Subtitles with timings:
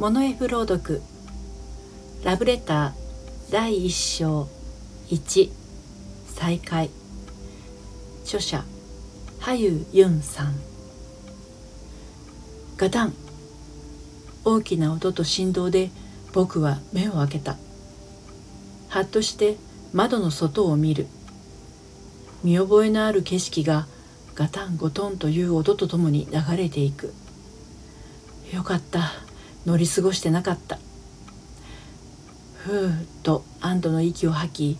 [0.00, 1.02] モノエフ朗読
[2.24, 4.48] ラブレター第1章
[5.10, 5.50] 1
[6.26, 6.88] 再会
[8.24, 8.64] 著者
[9.40, 10.54] 羽生ユンさん。
[12.78, 13.12] ガタン。
[14.46, 15.90] 大きな音と振動で
[16.32, 17.58] 僕は目を開けた。
[18.88, 19.58] はっとして
[19.92, 21.08] 窓の外を見る。
[22.42, 23.86] 見覚えのある景色が
[24.34, 27.12] ガタンゴトンという音とともに流れていく。
[28.50, 29.28] よかった。
[29.66, 30.78] 乗り過ごしてなかった。
[32.64, 34.78] ふーっと安堵の息を吐き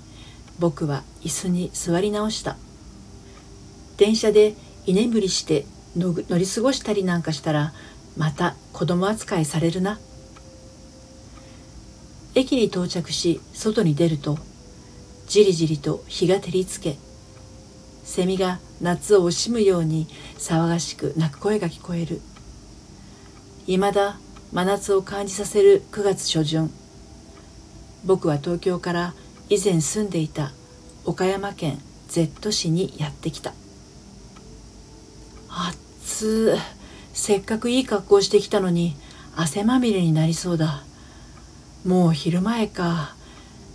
[0.59, 2.57] 僕は椅子に座り直した。
[3.97, 4.55] 電車で
[4.87, 5.67] 居眠りして
[5.97, 7.73] 乗り過ごしたりなんかしたら
[8.17, 9.99] また子供扱いされるな。
[12.35, 14.39] 駅に到着し外に出ると
[15.27, 16.97] じりじりと日が照りつけ
[18.05, 20.07] セミが夏を惜しむように
[20.39, 22.21] 騒がしく鳴く声が聞こえる。
[23.67, 24.19] いまだ
[24.53, 26.71] 真夏を感じさせる9月初旬。
[28.05, 29.15] 僕は東京から
[29.49, 30.51] 以前住んでいた
[31.05, 33.53] 岡山県 Z 市にやってきた。
[35.49, 36.57] 暑
[37.13, 38.97] せっかくいい格好してきたのに
[39.37, 40.83] 汗まみれになりそうだ。
[41.85, 43.15] もう昼前か。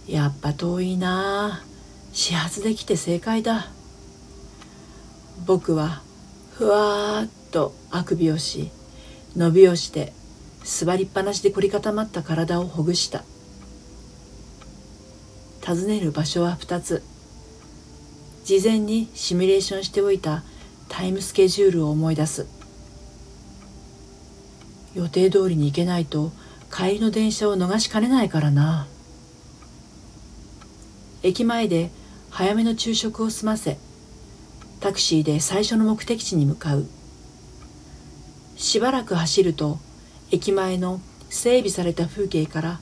[0.07, 1.63] やっぱ遠いな。
[2.11, 3.67] 始発で来て正解だ。
[5.45, 6.01] 僕は
[6.51, 8.71] ふわーっとあくびをし
[9.35, 10.13] 伸びをして
[10.65, 13.23] 座りっぱなしで凝り固まった体をほぐした。
[15.65, 17.03] 訪ねる場所は2つ。
[18.43, 20.43] 事前にシミュレーションしておいた
[20.89, 22.47] タイムスケジュールを思い出す。
[24.95, 26.31] 予定通りに行けないと
[26.75, 28.87] 帰りの電車を逃しかねないからな。
[31.21, 31.91] 駅前で
[32.31, 33.77] 早めの昼食を済ませ
[34.79, 36.87] タクシーで最初の目的地に向かう。
[38.57, 39.79] しばらく走ると
[40.35, 42.79] 駅前の整備された風景から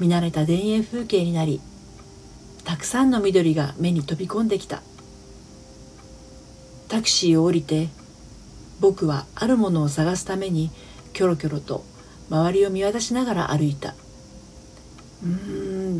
[0.00, 1.60] 見慣れた田園風景になり
[2.64, 4.82] たくさんの緑が目に飛び込んできた。
[6.88, 7.88] タクシーを降りて
[8.80, 10.70] 僕はあるものを探すために
[11.12, 11.84] キョロキョロと
[12.30, 13.90] 周りを見渡しながら歩いた。
[13.90, 15.28] うー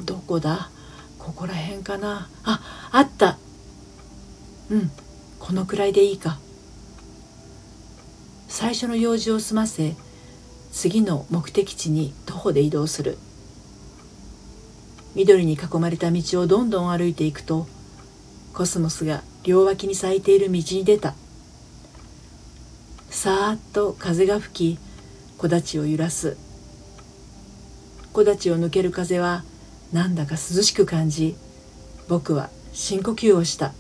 [0.00, 0.70] んどこだ？
[1.18, 2.30] ここら辺かな？
[2.44, 3.36] ああった。
[4.70, 4.90] うん
[5.38, 6.38] このくらいでいいか。
[8.48, 9.94] 最初の用事を済ませ
[10.72, 13.18] 次の目的地に徒歩で移動する。
[15.14, 17.66] 緑に囲まれた道をどんどん歩いていくと
[18.54, 21.14] コスモスが両脇に咲いている道に出た。
[23.10, 24.78] さーっと風が吹き
[25.38, 26.38] 木立を揺らす。
[28.14, 29.44] 木立を抜ける風は
[29.92, 31.36] なんだか涼しく感じ
[32.08, 33.74] 僕は深呼吸をした。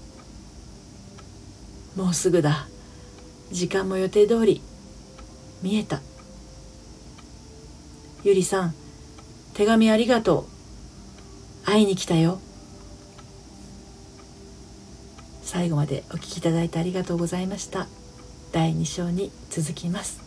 [1.96, 2.66] もうすぐだ。
[3.50, 4.60] 時間も予定通り。
[5.62, 6.00] 見えた。
[8.24, 8.74] ゆりさん
[9.54, 11.66] 手紙ありがとう。
[11.66, 12.38] 会いに来たよ。
[15.42, 17.88] 最後までお聞きいただいてありがとうございました。
[18.52, 20.22] 第2章に続きます。